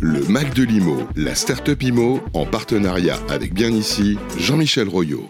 Le 0.00 0.20
Mac 0.28 0.54
de 0.54 0.62
l'IMO, 0.62 1.08
la 1.16 1.34
start-up 1.34 1.82
IMO, 1.82 2.20
en 2.32 2.46
partenariat 2.46 3.16
avec 3.28 3.52
Bien 3.52 3.70
Ici, 3.70 4.16
Jean-Michel 4.38 4.88
Royot. 4.88 5.28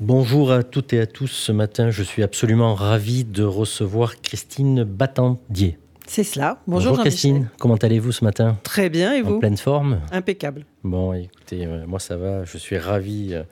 Bonjour 0.00 0.52
à 0.52 0.62
toutes 0.62 0.94
et 0.94 1.00
à 1.00 1.06
tous. 1.06 1.26
Ce 1.26 1.52
matin, 1.52 1.90
je 1.90 2.02
suis 2.02 2.22
absolument 2.22 2.74
ravi 2.74 3.24
de 3.24 3.42
recevoir 3.42 4.22
Christine 4.22 4.84
Battendier. 4.84 5.76
C'est 6.12 6.24
cela. 6.24 6.60
Bonjour, 6.66 6.90
Bonjour 6.90 7.04
Christine, 7.04 7.50
comment 7.60 7.76
allez-vous 7.76 8.10
ce 8.10 8.24
matin? 8.24 8.58
Très 8.64 8.90
bien, 8.90 9.14
et 9.14 9.22
vous? 9.22 9.36
En 9.36 9.38
pleine 9.38 9.56
forme? 9.56 10.00
Impeccable. 10.10 10.66
Bon, 10.82 11.12
écoutez, 11.12 11.64
euh, 11.64 11.86
moi 11.86 12.00
ça 12.00 12.16
va, 12.16 12.42
je 12.44 12.58
suis 12.58 12.78
ravi 12.78 13.28
euh, 13.30 13.44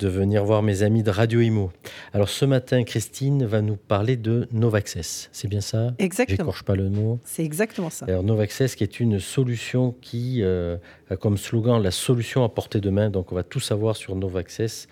de 0.00 0.08
venir 0.08 0.44
voir 0.44 0.64
mes 0.64 0.82
amis 0.82 1.04
de 1.04 1.10
Radio 1.12 1.40
Imo. 1.40 1.70
Alors 2.12 2.28
ce 2.28 2.44
matin, 2.44 2.82
Christine 2.82 3.46
va 3.46 3.62
nous 3.62 3.76
parler 3.76 4.16
de 4.16 4.48
Novaccess, 4.50 5.28
c'est 5.30 5.46
bien 5.46 5.60
ça? 5.60 5.94
Exactement. 6.00 6.38
J'écorche 6.38 6.64
pas 6.64 6.74
le 6.74 6.90
mot. 6.90 7.20
C'est 7.24 7.44
exactement 7.44 7.90
ça. 7.90 8.06
Alors 8.08 8.24
Novaccess 8.24 8.74
qui 8.74 8.82
est 8.82 8.98
une 8.98 9.20
solution 9.20 9.94
qui 10.02 10.42
euh, 10.42 10.78
a 11.10 11.16
comme 11.16 11.38
slogan 11.38 11.80
la 11.80 11.92
solution 11.92 12.42
à 12.42 12.48
portée 12.48 12.80
de 12.80 12.90
main. 12.90 13.08
Donc 13.08 13.30
on 13.30 13.36
va 13.36 13.44
tout 13.44 13.60
savoir 13.60 13.94
sur 13.94 14.16
Novaccess 14.16 14.88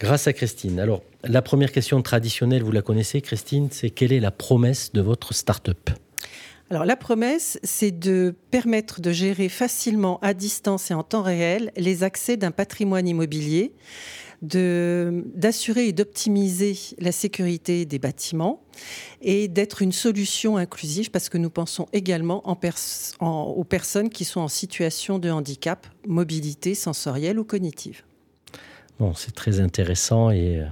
grâce 0.00 0.26
à 0.26 0.32
Christine. 0.32 0.80
Alors 0.80 1.02
la 1.22 1.42
première 1.42 1.70
question 1.70 2.00
traditionnelle, 2.00 2.62
vous 2.62 2.72
la 2.72 2.80
connaissez 2.80 3.20
Christine, 3.20 3.68
c'est 3.70 3.90
quelle 3.90 4.14
est 4.14 4.20
la 4.20 4.30
promesse 4.30 4.90
de 4.94 5.02
votre 5.02 5.34
start-up? 5.34 5.90
Alors 6.68 6.84
la 6.84 6.96
promesse, 6.96 7.60
c'est 7.62 7.92
de 7.92 8.34
permettre 8.50 9.00
de 9.00 9.12
gérer 9.12 9.48
facilement 9.48 10.18
à 10.20 10.34
distance 10.34 10.90
et 10.90 10.94
en 10.94 11.04
temps 11.04 11.22
réel 11.22 11.70
les 11.76 12.02
accès 12.02 12.36
d'un 12.36 12.50
patrimoine 12.50 13.06
immobilier, 13.06 13.72
d'assurer 14.42 15.86
et 15.86 15.92
d'optimiser 15.92 16.76
la 16.98 17.12
sécurité 17.12 17.86
des 17.86 17.98
bâtiments 18.00 18.62
et 19.22 19.46
d'être 19.46 19.80
une 19.80 19.92
solution 19.92 20.56
inclusive 20.56 21.10
parce 21.10 21.28
que 21.28 21.38
nous 21.38 21.50
pensons 21.50 21.86
également 21.92 22.46
en 22.48 22.58
aux 23.20 23.64
personnes 23.64 24.10
qui 24.10 24.24
sont 24.24 24.40
en 24.40 24.48
situation 24.48 25.18
de 25.20 25.30
handicap, 25.30 25.86
mobilité 26.06 26.74
sensorielle 26.74 27.38
ou 27.38 27.44
cognitive. 27.44 28.02
Bon, 28.98 29.14
c'est 29.14 29.34
très 29.34 29.60
intéressant 29.60 30.30
et 30.30 30.60
euh, 30.60 30.66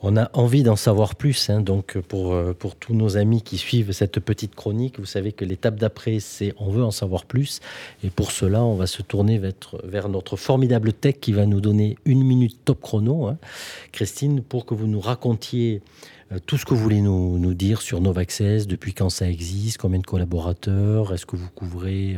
on 0.00 0.16
a 0.16 0.30
envie 0.32 0.62
d'en 0.62 0.76
savoir 0.76 1.16
plus. 1.16 1.50
Hein, 1.50 1.60
donc, 1.60 1.98
pour, 1.98 2.32
euh, 2.32 2.54
pour 2.56 2.76
tous 2.76 2.94
nos 2.94 3.16
amis 3.16 3.42
qui 3.42 3.58
suivent 3.58 3.92
cette 3.92 4.20
petite 4.20 4.54
chronique, 4.54 4.98
vous 4.98 5.06
savez 5.06 5.32
que 5.32 5.44
l'étape 5.44 5.76
d'après, 5.76 6.20
c'est 6.20 6.54
on 6.58 6.70
veut 6.70 6.84
en 6.84 6.90
savoir 6.90 7.24
plus. 7.24 7.60
Et 8.04 8.10
pour 8.10 8.30
cela, 8.30 8.62
on 8.62 8.74
va 8.74 8.86
se 8.86 9.02
tourner 9.02 9.40
vers, 9.84 10.08
notre 10.08 10.36
formidable 10.36 10.92
tech 10.92 11.16
qui 11.20 11.32
va 11.32 11.46
nous 11.46 11.60
donner 11.60 11.96
une 12.04 12.22
minute 12.22 12.58
top 12.64 12.80
chrono. 12.80 13.26
Hein. 13.26 13.38
Christine, 13.92 14.42
pour 14.42 14.66
que 14.66 14.74
vous 14.74 14.86
nous 14.86 15.00
racontiez 15.00 15.82
euh, 16.30 16.38
tout 16.46 16.58
ce 16.58 16.64
que 16.64 16.74
vous 16.74 16.80
voulez 16.80 17.00
nous, 17.00 17.38
nous 17.38 17.54
dire 17.54 17.82
sur 17.82 18.00
Novaccess, 18.00 18.68
depuis 18.68 18.94
quand 18.94 19.10
ça 19.10 19.28
existe, 19.28 19.78
combien 19.78 19.98
de 19.98 20.06
collaborateurs, 20.06 21.12
est-ce 21.12 21.26
que 21.26 21.36
vous 21.36 21.50
couvrez 21.52 22.16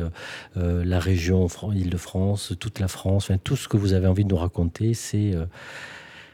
euh, 0.57 0.85
la 0.85 0.99
région 0.99 1.47
Île-de-France, 1.73 2.53
toute 2.59 2.79
la 2.79 2.87
France, 2.87 3.31
tout 3.43 3.55
ce 3.55 3.67
que 3.67 3.77
vous 3.77 3.93
avez 3.93 4.07
envie 4.07 4.23
de 4.23 4.29
nous 4.29 4.37
raconter, 4.37 4.93
c'est 4.93 5.33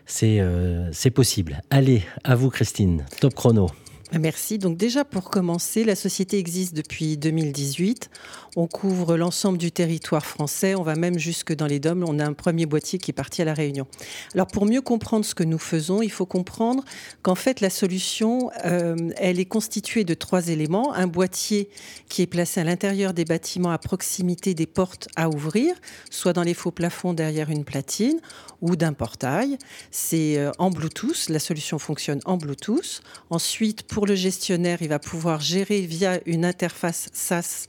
c'est 0.08 1.12
possible. 1.14 1.62
Allez, 1.70 2.04
à 2.24 2.36
vous 2.36 2.50
Christine, 2.50 3.06
top 3.20 3.36
chrono. 3.36 3.68
Merci. 4.14 4.58
Donc 4.58 4.78
déjà 4.78 5.04
pour 5.04 5.30
commencer, 5.30 5.84
la 5.84 5.96
société 5.96 6.40
existe 6.40 6.74
depuis 6.74 7.18
2018. 7.18 8.10
On 8.56 8.66
couvre 8.66 9.18
l'ensemble 9.18 9.58
du 9.58 9.70
territoire 9.72 10.26
français. 10.26 10.76
On 10.76 10.82
va 10.82 10.96
même 10.96 11.20
jusque 11.20 11.54
dans 11.54 11.66
les 11.66 11.80
DOM. 11.80 12.06
On 12.08 12.18
a 12.20 12.26
un 12.26 12.32
premier 12.32 12.66
boîtier 12.66 13.00
qui 13.00 13.12
est 13.12 13.14
parti 13.14 13.42
à 13.42 13.46
la 13.46 13.54
Réunion. 13.54 13.86
Alors 14.34 14.48
pour 14.48 14.66
mieux 14.66 14.80
comprendre 14.80 15.26
ce 15.26 15.36
que 15.36 15.44
nous 15.44 15.60
faisons, 15.60 16.02
il 16.02 16.12
faut 16.12 16.26
comprendre 16.26 16.86
qu'en 17.22 17.36
fait 17.36 17.60
la 17.60 17.70
solution, 17.70 18.50
euh, 18.64 18.96
elle 19.18 19.42
est 19.42 19.46
constituée 19.46 20.06
de 20.06 20.14
trois 20.14 20.48
éléments. 20.48 20.94
Un 20.94 21.08
boîtier 21.08 21.70
qui 22.08 22.22
est 22.22 22.28
placé 22.28 22.62
à 22.62 22.64
l'intérieur 22.64 23.14
des 23.14 23.26
bâtiments 23.26 23.72
à 23.72 23.78
proximité 23.78 24.54
des 24.54 24.68
portes 24.68 25.10
à 25.18 25.28
ouvrir, 25.28 25.76
soit 26.10 26.32
dans 26.32 26.44
les 26.44 26.54
faux 26.54 26.72
plafonds 26.72 27.14
derrière 27.14 27.50
une 27.50 27.66
platine 27.66 28.22
ou 28.62 28.76
d'un 28.76 28.94
portail. 28.94 29.58
C'est 29.92 30.38
euh, 30.38 30.52
en 30.58 30.70
Bluetooth. 30.70 31.30
La 31.30 31.40
solution 31.40 31.78
fonctionne 31.78 32.20
en 32.26 32.38
Bluetooth. 32.38 33.02
Ensuite, 33.30 33.84
pour 33.84 33.97
le 34.06 34.16
gestionnaire, 34.16 34.82
il 34.82 34.90
va 34.90 35.00
pouvoir 35.00 35.40
gérer 35.42 35.82
via 35.82 36.20
une 36.26 36.46
interface 36.46 37.10
SaaS 37.14 37.68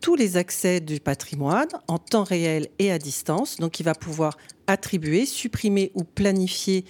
tous 0.00 0.14
les 0.14 0.36
accès 0.36 0.80
du 0.80 0.98
patrimoine 0.98 1.68
en 1.86 1.98
temps 1.98 2.24
réel 2.24 2.68
et 2.78 2.90
à 2.90 2.98
distance. 2.98 3.56
Donc, 3.56 3.80
il 3.80 3.84
va 3.84 3.94
pouvoir 3.94 4.36
attribuer, 4.66 5.26
supprimer 5.26 5.90
ou 5.94 6.04
planifier 6.04 6.84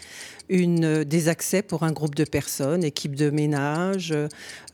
des 0.48 1.28
accès 1.28 1.62
pour 1.62 1.84
un 1.84 1.92
groupe 1.92 2.14
de 2.14 2.24
personnes, 2.24 2.84
équipe 2.84 3.14
de 3.14 3.30
ménage, 3.30 4.14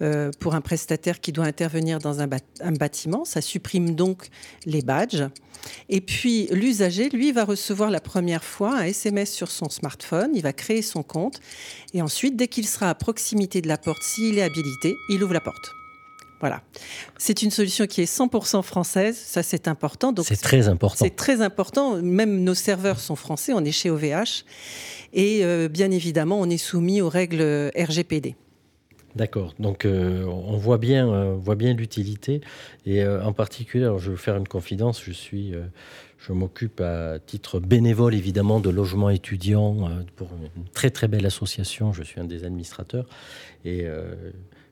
euh, 0.01 0.31
pour 0.41 0.55
un 0.55 0.61
prestataire 0.61 1.21
qui 1.21 1.33
doit 1.33 1.45
intervenir 1.45 1.99
dans 1.99 2.21
un, 2.21 2.29
un, 2.61 2.73
bâtiment. 2.73 3.25
Ça 3.25 3.41
supprime 3.41 3.95
donc 3.95 4.29
les 4.65 4.83
badges. 4.83 5.25
Et 5.89 6.01
puis 6.01 6.49
l'usager, 6.51 7.09
lui, 7.09 7.33
va 7.33 7.45
recevoir 7.45 7.91
la 7.91 8.01
première 8.01 8.45
fois 8.45 8.79
un 8.79 8.85
SMS 8.85 9.33
sur 9.33 9.51
son 9.51 9.69
smartphone, 9.69 10.31
il 10.35 10.43
va 10.43 10.53
créer 10.53 10.83
son 10.83 11.03
compte, 11.03 11.41
et 11.95 12.03
ensuite, 12.03 12.37
dès 12.37 12.49
qu'il 12.49 12.67
sera 12.67 12.91
à 12.91 12.95
proximité 12.95 13.61
de 13.61 13.69
la 13.69 13.79
porte, 13.79 14.03
s'il 14.03 14.39
est 14.39 14.43
habilité, 14.43 14.95
il 15.09 15.23
ouvre 15.23 15.35
la 15.35 15.41
porte. 15.41 15.73
Voilà. 16.41 16.63
C'est 17.17 17.43
une 17.43 17.51
solution 17.51 17.87
qui 17.87 18.03
est 18.03 18.13
100% 18.13 18.63
française, 18.63 19.17
ça 19.17 19.43
c'est 19.43 19.69
important. 19.69 20.15
C'est 20.23 20.37
très 20.37 20.69
important. 20.69 21.05
C'est 21.05 21.17
très 21.17 21.41
important. 21.41 21.97
Même 22.03 22.45
nos 22.45 22.55
serveurs 22.55 23.01
sont 23.01 23.17
français, 23.17 23.53
on 23.55 23.65
est 23.65 23.73
chez 23.73 23.89
OVH. 23.89 24.45
Et 25.15 25.45
euh, 25.45 25.69
bien 25.69 25.91
évidemment, 25.91 26.39
on 26.39 26.51
est 26.51 26.59
soumis 26.59 27.01
aux 27.01 27.09
règles 27.09 27.71
RGPD. 27.75 28.37
D'accord. 29.17 29.55
Donc 29.59 29.85
euh, 29.85 30.25
on 30.25 30.57
voit 30.57 30.79
bien, 30.79 31.09
euh, 31.09 31.35
voit 31.35 31.57
bien 31.57 31.75
l'utilité. 31.75 32.41
Et 32.85 33.05
en 33.05 33.33
particulier, 33.33 33.91
je 33.99 34.13
vais 34.13 34.17
faire 34.17 34.37
une 34.37 34.49
confidence, 34.49 35.03
je 35.03 35.13
suis... 35.13 35.55
je 36.19 36.33
m'occupe 36.33 36.81
à 36.81 37.19
titre 37.19 37.59
bénévole 37.59 38.15
évidemment 38.15 38.61
de 38.61 38.71
logement 38.71 39.11
étudiant 39.11 39.91
pour 40.17 40.29
une 40.57 40.65
très 40.73 40.91
très 40.91 41.09
belle 41.09 41.27
association. 41.27 41.93
Je 41.93 42.03
suis 42.05 42.21
un 42.21 42.25
des 42.25 42.45
administrateurs 42.45 43.07
et 43.65 43.87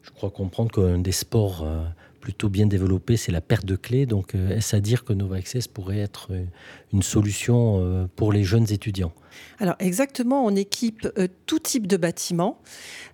je 0.04 0.10
crois 0.10 0.30
comprendre 0.30 0.70
qu'un 0.70 0.98
des 0.98 1.12
sports 1.12 1.64
euh, 1.64 1.82
plutôt 2.24 2.48
bien 2.48 2.64
développés, 2.64 3.18
c'est 3.18 3.32
la 3.32 3.42
perte 3.42 3.66
de 3.66 3.76
clés. 3.76 4.06
Donc, 4.06 4.34
euh, 4.34 4.56
est-ce 4.56 4.74
à 4.74 4.80
dire 4.80 5.04
que 5.04 5.12
Nova 5.12 5.36
Access 5.36 5.68
pourrait 5.68 5.98
être 5.98 6.28
euh, 6.30 6.42
une 6.94 7.02
solution 7.02 8.08
pour 8.16 8.32
les 8.32 8.44
jeunes 8.44 8.72
étudiants? 8.72 9.12
Alors, 9.58 9.74
exactement, 9.78 10.46
on 10.46 10.56
équipe 10.56 11.06
tout 11.44 11.58
type 11.58 11.86
de 11.86 11.98
bâtiments, 11.98 12.62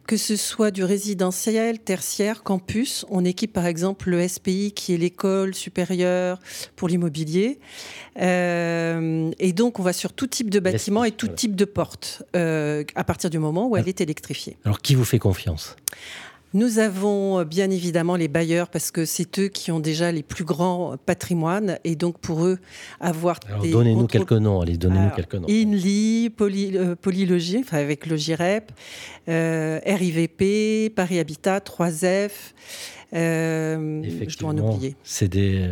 que 0.06 0.16
ce 0.16 0.36
soit 0.36 0.70
du 0.70 0.84
résidentiel, 0.84 1.80
tertiaire, 1.80 2.44
campus. 2.44 3.04
On 3.08 3.24
équipe 3.24 3.52
par 3.52 3.66
exemple 3.66 4.10
le 4.10 4.28
SPI, 4.28 4.72
qui 4.72 4.94
est 4.94 4.98
l'école 4.98 5.54
supérieure 5.54 6.38
pour 6.76 6.88
l'immobilier. 6.88 7.58
et 8.16 9.52
donc, 9.56 9.80
on 9.80 9.82
va 9.82 9.94
sur 9.94 10.12
tout 10.12 10.26
type 10.26 10.50
de 10.50 10.60
bâtiment 10.60 11.04
et 11.04 11.10
tout 11.10 11.28
type 11.28 11.56
de 11.56 11.64
porte 11.64 12.22
à 12.34 13.04
partir 13.04 13.30
du 13.30 13.38
moment 13.38 13.66
où 13.66 13.76
elle 13.76 13.88
est 13.88 14.02
électrifiée. 14.02 14.58
Alors, 14.64 14.80
qui 14.80 14.94
vous 14.94 15.06
fait 15.06 15.18
confiance? 15.18 15.74
Nous 16.52 16.78
avons 16.78 17.40
euh, 17.40 17.44
bien 17.44 17.70
évidemment 17.70 18.16
les 18.16 18.28
bailleurs 18.28 18.68
parce 18.68 18.90
que 18.90 19.04
c'est 19.04 19.38
eux 19.38 19.48
qui 19.48 19.70
ont 19.70 19.80
déjà 19.80 20.10
les 20.12 20.22
plus 20.22 20.44
grands 20.44 20.96
patrimoines 21.04 21.78
et 21.84 21.96
donc 21.96 22.18
pour 22.18 22.44
eux 22.44 22.58
avoir 23.00 23.38
Alors 23.48 23.66
donnez-nous 23.66 24.06
quelques 24.06 24.32
noms, 24.32 24.60
allez, 24.60 24.76
donnez-nous 24.76 25.10
quelques 25.10 25.34
noms. 25.34 25.48
INLI, 25.48 26.30
Poly, 26.30 26.76
euh, 26.76 26.96
Polylogie, 26.96 27.58
enfin 27.60 27.78
avec 27.78 28.06
Logirep, 28.06 28.72
euh, 29.28 29.80
RIVP, 29.86 30.90
Paris 30.94 31.18
Habitat, 31.18 31.58
3F. 31.60 32.30
Euh, 33.12 34.02
je 34.26 34.38
dois 34.38 34.50
en 34.50 34.58
oublier. 34.58 34.96
C'est 35.02 35.28
des 35.28 35.68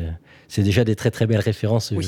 c'est 0.49 0.63
déjà 0.63 0.83
des 0.83 0.97
très 0.97 1.11
très 1.11 1.27
belles 1.27 1.41
références. 1.41 1.93
Euh, 1.93 2.01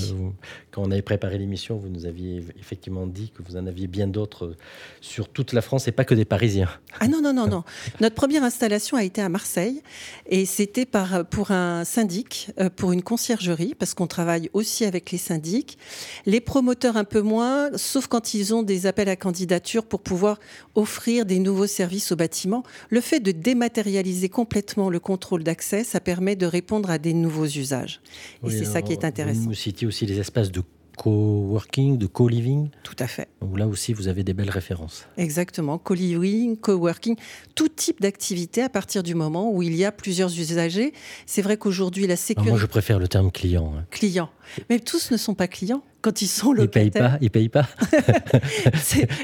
quand 0.70 0.82
on 0.82 0.90
avait 0.90 1.02
préparé 1.02 1.36
l'émission, 1.38 1.76
vous 1.76 1.88
nous 1.88 2.06
aviez 2.06 2.42
effectivement 2.58 3.06
dit 3.06 3.30
que 3.36 3.42
vous 3.42 3.56
en 3.56 3.66
aviez 3.66 3.86
bien 3.86 4.06
d'autres 4.06 4.56
sur 5.00 5.28
toute 5.28 5.52
la 5.52 5.60
France 5.60 5.86
et 5.88 5.92
pas 5.92 6.04
que 6.04 6.14
des 6.14 6.24
Parisiens. 6.24 6.68
Ah 7.00 7.08
non, 7.08 7.20
non, 7.20 7.34
non, 7.34 7.46
non. 7.46 7.64
Notre 8.00 8.14
première 8.14 8.42
installation 8.42 8.96
a 8.96 9.04
été 9.04 9.20
à 9.20 9.28
Marseille 9.28 9.82
et 10.26 10.46
c'était 10.46 10.86
pour 11.30 11.50
un 11.50 11.84
syndic, 11.84 12.50
euh, 12.58 12.70
pour 12.74 12.92
une 12.92 13.02
conciergerie, 13.02 13.74
parce 13.78 13.92
qu'on 13.92 14.06
travaille 14.06 14.48
aussi 14.54 14.86
avec 14.86 15.10
les 15.10 15.18
syndics. 15.18 15.76
Les 16.24 16.40
promoteurs 16.40 16.96
un 16.96 17.04
peu 17.04 17.20
moins, 17.20 17.70
sauf 17.76 18.06
quand 18.06 18.32
ils 18.32 18.54
ont 18.54 18.62
des 18.62 18.86
appels 18.86 19.10
à 19.10 19.16
candidature 19.16 19.84
pour 19.84 20.00
pouvoir 20.00 20.38
offrir 20.74 21.26
des 21.26 21.38
nouveaux 21.38 21.66
services 21.66 22.10
au 22.12 22.16
bâtiment. 22.16 22.62
Le 22.88 23.02
fait 23.02 23.20
de 23.20 23.32
dématérialiser 23.32 24.30
complètement 24.30 24.88
le 24.88 24.98
contrôle 24.98 25.44
d'accès, 25.44 25.84
ça 25.84 26.00
permet 26.00 26.36
de 26.36 26.46
répondre 26.46 26.90
à 26.90 26.98
des 26.98 27.12
nouveaux 27.12 27.46
usages. 27.46 28.00
Et 28.46 28.50
c'est 28.50 28.64
ça 28.64 28.82
qui 28.82 28.92
est 28.92 29.04
intéressant. 29.04 29.42
Vous 29.42 29.54
citiez 29.54 29.86
aussi 29.86 30.06
les 30.06 30.18
espaces 30.18 30.50
de 30.50 30.62
coworking, 31.00 31.96
de 31.96 32.06
co-living. 32.06 32.68
Tout 32.82 32.96
à 32.98 33.06
fait. 33.06 33.28
Donc 33.40 33.58
là 33.58 33.66
aussi, 33.66 33.94
vous 33.94 34.08
avez 34.08 34.22
des 34.22 34.34
belles 34.34 34.50
références. 34.50 35.06
Exactement. 35.16 35.78
Co-living, 35.78 36.58
coworking, 36.58 37.16
tout 37.54 37.70
type 37.70 38.02
d'activité 38.02 38.62
à 38.62 38.68
partir 38.68 39.02
du 39.02 39.14
moment 39.14 39.50
où 39.50 39.62
il 39.62 39.74
y 39.74 39.86
a 39.86 39.92
plusieurs 39.92 40.28
usagers. 40.28 40.92
C'est 41.24 41.40
vrai 41.40 41.56
qu'aujourd'hui, 41.56 42.06
la 42.06 42.16
sécurité. 42.16 42.50
moi, 42.50 42.60
je 42.60 42.66
préfère 42.66 42.98
le 42.98 43.08
terme 43.08 43.30
client. 43.30 43.72
Hein. 43.74 43.86
Client. 43.90 44.28
Mais 44.68 44.78
tous 44.78 45.10
ne 45.10 45.16
sont 45.16 45.34
pas 45.34 45.48
clients 45.48 45.82
quand 46.02 46.20
ils 46.20 46.26
sont 46.26 46.52
locataires. 46.52 47.18
Ils 47.20 47.30
payent 47.30 47.48
pas. 47.48 47.68
Ils 47.82 47.90
payent 47.90 48.28
pas. 48.32 48.40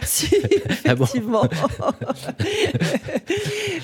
si, 0.02 0.30
ah 0.86 0.92
effectivement. 0.92 1.48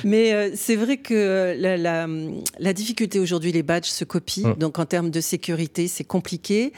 Mais 0.05 0.33
euh, 0.33 0.51
c'est 0.55 0.77
vrai 0.77 0.99
que 0.99 1.57
la, 1.59 2.73
difficulté 2.73 3.19
aujourd'hui, 3.19 3.53
les 3.53 3.63
badges 3.63 3.87
se 3.87 4.05
copient. 4.05 4.51
Hum. 4.51 4.57
Donc 4.57 4.79
en 4.79 4.87
termes 4.87 5.11
de 5.11 5.21
sécurité, 5.21 5.89
c'est 5.89 6.05
compliqué. 6.05 6.73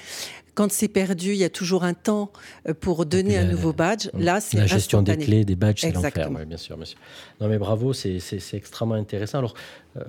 Quand 0.55 0.71
c'est 0.71 0.89
perdu, 0.89 1.31
il 1.31 1.37
y 1.39 1.45
a 1.45 1.51
toujours 1.51 1.85
un 1.85 1.95
temps 1.95 2.33
euh, 2.69 2.75
pour 2.75 3.07
donner 3.07 3.37
un 3.37 3.45
nouveau 3.45 3.73
badge. 3.73 4.09
Là, 4.17 4.41
c'est 4.41 4.59
la 4.59 4.67
gestion 4.67 5.03
des 5.03 5.17
clés, 5.17 5.45
des 5.45 5.57
badges, 5.57 5.81
c'est 5.81 5.93
l'enfer. 5.93 6.31
bien 6.47 6.57
sûr, 6.57 6.77
monsieur. 6.77 6.99
Non, 7.41 7.49
mais 7.49 7.59
bravo, 7.59 7.93
c'est 7.93 8.21
extrêmement 8.53 8.95
intéressant. 8.95 9.39
Alors, 9.39 9.55
euh, 9.97 10.03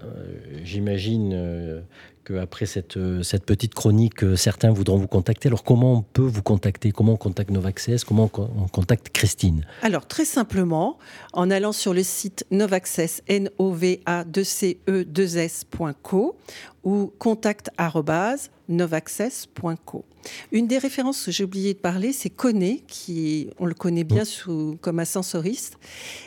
j'imagine 0.63 1.83
qu'après 2.25 2.65
cette, 2.65 2.97
cette 3.23 3.45
petite 3.45 3.73
chronique, 3.73 4.21
euh, 4.23 4.35
certains 4.35 4.71
voudront 4.71 4.97
vous 4.97 5.07
contacter. 5.07 5.47
Alors 5.47 5.63
comment 5.63 5.93
on 5.93 6.01
peut 6.01 6.21
vous 6.21 6.41
contacter? 6.41 6.91
Comment 6.91 7.13
on 7.13 7.17
contacte 7.17 7.51
Novaccess? 7.51 8.03
Comment 8.03 8.29
on 8.35 8.67
contacte 8.67 9.07
Christine? 9.09 9.65
Alors 9.81 10.05
très 10.07 10.25
simplement, 10.25 10.97
en 11.33 11.51
allant 11.51 11.71
sur 11.71 11.93
le 11.93 12.03
site 12.03 12.45
Novaccess, 12.51 13.21
n 13.27 13.49
o 13.57 13.71
v 13.71 14.01
a 14.05 14.23
2 14.23 14.43
c 14.43 14.77
e 14.89 15.05
2 15.05 15.37
s.co 15.37 16.35
ou 16.83 17.13
contact@novaccess.co. 17.17 20.05
Une 20.51 20.67
des 20.67 20.77
références 20.77 21.25
que 21.25 21.31
j'ai 21.31 21.43
oublié 21.43 21.73
de 21.73 21.79
parler, 21.79 22.13
c'est 22.13 22.29
Coné, 22.29 22.83
qui 22.87 23.49
on 23.59 23.65
le 23.65 23.73
connaît 23.73 24.03
bien 24.03 24.23
mm. 24.23 24.25
sous, 24.25 24.77
comme 24.81 24.99
ascensoriste, 24.99 25.77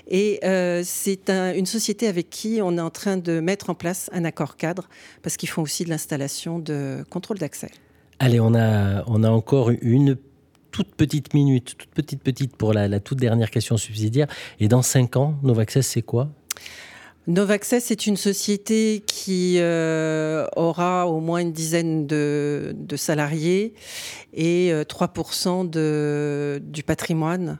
et 0.08 0.40
euh, 0.44 0.82
c'est 0.84 1.30
une 1.30 1.66
société 1.66 2.08
avec 2.08 2.30
qui 2.30 2.60
on 2.62 2.76
est 2.76 2.80
en 2.80 2.90
train 2.90 3.16
de 3.16 3.40
mettre 3.40 3.70
en 3.70 3.74
place 3.74 4.10
un 4.12 4.24
accord 4.24 4.56
cadre 4.56 4.88
parce 5.22 5.36
qu'ils 5.36 5.48
font 5.48 5.62
aussi 5.62 5.84
de 5.88 5.92
l'installation 5.92 6.58
de 6.58 7.04
contrôle 7.10 7.38
d'accès. 7.38 7.70
Allez, 8.18 8.40
on 8.40 8.54
a 8.54 9.04
on 9.06 9.24
a 9.24 9.30
encore 9.30 9.70
une 9.70 10.16
toute 10.70 10.94
petite 10.94 11.34
minute, 11.34 11.76
toute 11.76 11.90
petite 11.90 12.22
petite 12.22 12.56
pour 12.56 12.72
la, 12.72 12.88
la 12.88 13.00
toute 13.00 13.18
dernière 13.18 13.50
question 13.50 13.76
subsidiaire. 13.76 14.28
Et 14.60 14.68
dans 14.68 14.82
cinq 14.82 15.16
ans, 15.16 15.34
Novaccess, 15.42 15.86
c'est 15.86 16.02
quoi? 16.02 16.28
Novaccess 17.26 17.90
est 17.90 18.06
une 18.06 18.16
société 18.16 19.02
qui 19.06 19.56
euh, 19.58 20.46
aura 20.56 21.06
au 21.06 21.20
moins 21.20 21.40
une 21.40 21.52
dizaine 21.52 22.06
de, 22.06 22.74
salariés 22.96 23.74
et 24.32 24.72
3% 24.72 25.70
euh, 25.76 26.58
du 26.58 26.82
patrimoine 26.82 27.58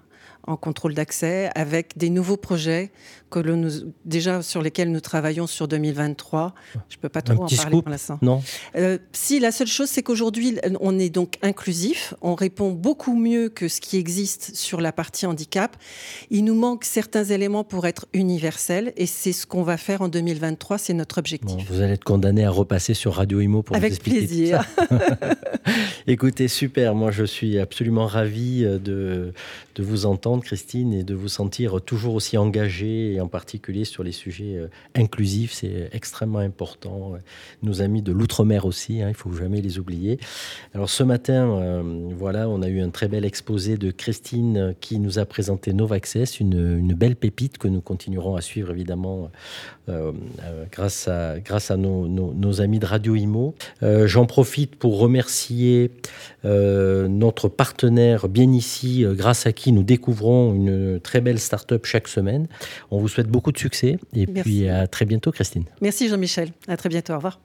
en 0.48 0.56
contrôle 0.56 0.94
d'accès 0.94 1.50
avec 1.54 1.96
des 1.96 2.10
nouveaux 2.10 2.36
projets 2.36 2.90
que 3.30 3.38
nous, 3.40 3.92
déjà 4.04 4.42
sur 4.42 4.62
lesquels 4.62 4.90
nous 4.90 5.00
travaillons 5.00 5.46
sur 5.46 5.68
2023. 5.68 6.54
Je 6.88 6.96
ne 6.96 7.00
peux 7.00 7.08
pas 7.08 7.22
trop 7.22 7.44
en 7.44 7.46
parler 7.46 7.82
pour 7.82 7.90
l'instant. 7.90 8.18
Non? 8.22 8.42
Euh, 8.76 8.98
si 9.12 9.38
la 9.38 9.52
seule 9.52 9.66
chose, 9.66 9.88
c'est 9.88 10.02
qu'aujourd'hui, 10.02 10.58
on 10.80 10.98
est 10.98 11.10
donc 11.10 11.34
inclusif. 11.42 12.14
On 12.22 12.34
répond 12.34 12.70
beaucoup 12.70 13.16
mieux 13.16 13.48
que 13.48 13.68
ce 13.68 13.80
qui 13.80 13.98
existe 13.98 14.56
sur 14.56 14.80
la 14.80 14.92
partie 14.92 15.26
handicap. 15.26 15.76
Il 16.30 16.44
nous 16.44 16.54
manque 16.54 16.84
certains 16.84 17.24
éléments 17.24 17.64
pour 17.64 17.86
être 17.86 18.06
universels 18.14 18.92
et 18.96 19.06
c'est 19.06 19.32
ce 19.32 19.46
qu'on 19.46 19.62
va 19.62 19.76
faire 19.76 20.00
en 20.00 20.08
2023. 20.08 20.78
C'est 20.78 20.94
notre 20.94 21.18
objectif. 21.18 21.70
vous 21.70 21.80
allez 21.80 21.94
être 21.94 22.04
condamné 22.04 22.44
à 22.44 22.50
repasser 22.50 22.94
sur 22.94 23.14
Radio 23.14 23.40
Imo 23.40 23.62
pour 23.62 23.76
Avec 23.76 23.90
vous 23.90 23.96
expliquer 23.96 24.26
plaisir. 24.26 24.64
Écoutez, 26.06 26.48
super. 26.48 26.94
Moi, 26.94 27.10
je 27.10 27.24
suis 27.24 27.58
absolument 27.58 28.06
ravi 28.06 28.64
euh, 28.64 28.78
de, 28.78 29.32
de 29.74 29.82
vous 29.82 30.06
entendre, 30.06 30.38
Christine, 30.40 30.93
et 30.93 31.02
de 31.02 31.14
vous 31.14 31.29
sentir 31.29 31.81
toujours 31.81 32.14
aussi 32.14 32.37
engagée 32.37 33.20
en 33.20 33.29
particulier 33.29 33.85
sur 33.85 34.02
les 34.02 34.12
sujets 34.12 34.56
euh, 34.56 34.69
inclusifs. 34.94 35.52
C'est 35.52 35.88
extrêmement 35.93 36.38
important. 36.38 37.14
Nos 37.62 37.82
amis 37.82 38.02
de 38.02 38.12
l'outre-mer 38.12 38.64
aussi, 38.67 39.02
hein, 39.02 39.08
il 39.08 39.14
faut 39.14 39.32
jamais 39.32 39.61
les 39.61 39.79
oublier. 39.79 40.19
Alors 40.75 40.90
ce 40.90 41.02
matin, 41.02 41.50
euh, 41.50 41.82
voilà, 42.17 42.49
on 42.49 42.62
a 42.62 42.69
eu 42.69 42.81
un 42.81 42.90
très 42.90 43.08
bel 43.08 43.25
exposé 43.25 43.76
de 43.76 43.90
Christine 43.90 44.56
euh, 44.56 44.73
qui 44.81 44.99
nous 44.99 45.19
a 45.19 45.25
présenté 45.25 45.73
Novaccess, 45.73 46.40
une, 46.40 46.79
une 46.79 46.94
belle 46.94 47.17
pépite 47.17 47.58
que 47.58 47.69
nous 47.69 47.81
continuerons 47.81 48.37
à 48.37 48.40
suivre 48.40 48.70
évidemment 48.70 49.31
grâce 50.70 51.08
à 51.08 51.76
nos, 51.76 52.61
amis 52.61 52.79
de 52.79 52.87
Radio 52.87 53.14
Imo. 53.14 53.55
J'en 53.81 54.26
profite 54.26 54.76
pour 54.76 54.99
remercier 54.99 55.90
notre 56.44 57.49
partenaire 57.49 58.29
bien 58.29 58.52
ici, 58.52 59.05
grâce 59.08 59.46
à 59.46 59.52
qui 59.52 59.73
nous 59.73 59.82
découvrons 59.82 60.27
une 60.54 61.00
très 61.00 61.20
belle 61.20 61.38
start-up 61.38 61.84
chaque 61.84 62.08
semaine. 62.08 62.46
On 62.90 62.98
vous 62.98 63.08
souhaite 63.08 63.28
beaucoup 63.28 63.52
de 63.52 63.58
succès 63.58 63.98
et 64.14 64.26
puis 64.26 64.69
à 64.69 64.86
très 64.86 65.04
bientôt, 65.04 65.32
Christine. 65.32 65.64
Merci 65.80 66.08
Jean-Michel. 66.08 66.50
À 66.66 66.76
très 66.76 66.88
bientôt. 66.88 67.12
Au 67.14 67.16
revoir. 67.16 67.40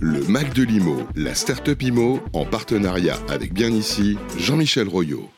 Le 0.00 0.20
Mac 0.28 0.52
de 0.52 0.62
l'IMO, 0.64 0.96
la 1.14 1.34
start-up 1.34 1.80
IMO, 1.82 2.20
en 2.32 2.44
partenariat 2.44 3.16
avec 3.28 3.54
Bien 3.54 3.70
Ici, 3.70 4.18
Jean-Michel 4.38 4.88
Royot. 4.88 5.28